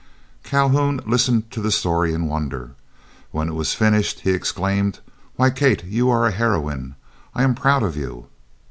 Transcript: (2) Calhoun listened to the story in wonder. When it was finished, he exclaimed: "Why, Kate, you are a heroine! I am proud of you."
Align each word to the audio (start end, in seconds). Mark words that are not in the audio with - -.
(2) 0.45 0.49
Calhoun 0.49 0.99
listened 1.05 1.51
to 1.51 1.61
the 1.61 1.69
story 1.69 2.11
in 2.11 2.25
wonder. 2.25 2.71
When 3.29 3.47
it 3.47 3.53
was 3.53 3.75
finished, 3.75 4.21
he 4.21 4.31
exclaimed: 4.31 4.97
"Why, 5.35 5.51
Kate, 5.51 5.83
you 5.83 6.09
are 6.09 6.25
a 6.25 6.31
heroine! 6.31 6.95
I 7.35 7.43
am 7.43 7.53
proud 7.53 7.83
of 7.83 7.95
you." 7.95 8.25